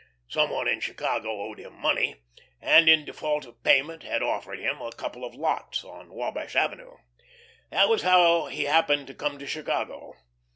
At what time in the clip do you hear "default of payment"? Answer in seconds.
3.05-4.01